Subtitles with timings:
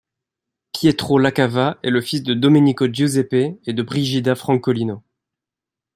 [0.73, 3.35] Pietro Lacava est le fils de Domenico Giuseppe
[3.67, 5.03] et de Brigida Francolino.